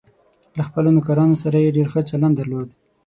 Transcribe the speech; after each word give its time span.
له 0.57 0.61
خپلو 0.67 0.89
نوکرانو 0.95 1.35
سره 1.43 1.57
یې 1.63 1.75
ډېر 1.77 1.87
ښه 1.93 2.01
چلند 2.09 2.35
درلود. 2.37 2.67